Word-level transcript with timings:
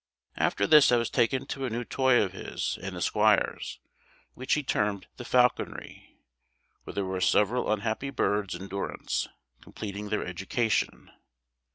After 0.37 0.65
this 0.65 0.91
I 0.91 0.95
was 0.95 1.11
taken 1.11 1.45
to 1.45 1.65
a 1.65 1.69
new 1.69 1.83
toy 1.85 2.23
of 2.23 2.31
his 2.33 2.79
and 2.81 2.95
the 2.95 3.03
squire's, 3.03 3.79
which 4.33 4.55
he 4.55 4.63
termed 4.63 5.05
the 5.17 5.23
falconry, 5.23 6.17
where 6.85 6.95
there 6.95 7.05
were 7.05 7.21
several 7.21 7.71
unhappy 7.71 8.09
birds 8.09 8.55
in 8.55 8.67
durance, 8.67 9.27
completing 9.61 10.09
their 10.09 10.25
education. 10.25 11.11